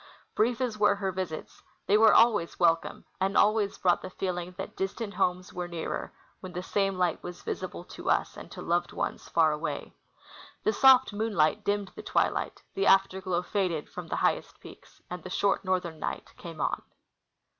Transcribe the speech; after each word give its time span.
Brief 0.33 0.61
as 0.61 0.79
were 0.79 0.95
her 0.95 1.11
visits, 1.11 1.61
they 1.85 1.95
Avere 1.95 2.15
always 2.15 2.59
welcome 2.59 3.05
and 3.19 3.37
always 3.37 3.77
Ijrought 3.77 4.01
the 4.01 4.09
feeling 4.09 4.55
that 4.57 4.75
distant 4.75 5.13
homes 5.13 5.53
were 5.53 5.67
nearer 5.67 6.11
when 6.39 6.53
the 6.53 6.63
same 6.63 6.97
light 6.97 7.21
was 7.21 7.43
visible 7.43 7.83
to 7.83 8.09
us 8.09 8.35
and 8.35 8.49
to 8.51 8.63
loved 8.63 8.93
ones 8.93 9.29
far 9.29 9.51
away. 9.51 9.93
The 10.63 10.73
soft 10.73 11.13
moonlight 11.13 11.63
dimmed 11.63 11.91
the 11.93 12.01
twilight, 12.01 12.63
the 12.73 12.87
after 12.87 13.21
glow 13.21 13.43
faded 13.43 13.89
from 13.91 14.07
the 14.07 14.15
highest 14.25 14.59
j)eaks, 14.59 15.01
and 15.07 15.21
the 15.21 15.29
short 15.29 15.63
northern 15.63 15.99
night 15.99 16.33
came 16.35 16.59
on. 16.59 16.81